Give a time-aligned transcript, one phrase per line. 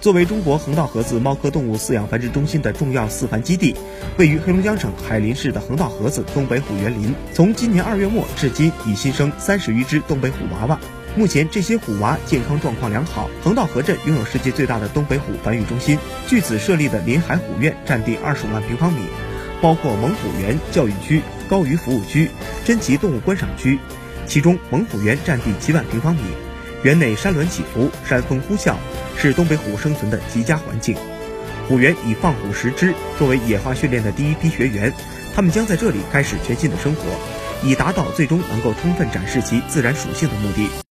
[0.00, 3.76] 作为中国横道河子猫科动物饲养繁殖中心的重要饲繁基地，
[4.16, 10.80] 位于黑龙江省海林市的横道河子东北虎园林，从今年二月末至今已新生三十余只东北虎娃娃。
[11.16, 13.28] 目前这些虎娃健康状况良好。
[13.44, 19.00] 横道河镇拥有世界最大的东北虎繁育中心，据此设立的临海虎院占地二十五万平方米，
[19.60, 22.30] 包括猛虎园教育区、高鱼服务区、
[22.64, 23.78] 珍奇动物观赏区，
[24.26, 26.22] 其中猛虎园占地七万平方米。
[26.84, 28.74] 园内山峦起伏，山风呼啸，
[29.16, 30.96] 是东北虎生存的极佳环境。
[31.68, 34.92] 虎园以放虎十只作为野化训练的第一批学员，
[35.34, 37.02] 他们将在这里开始全新的生活，
[37.62, 40.80] 以达到最终能够充分展示其自然属性的目的。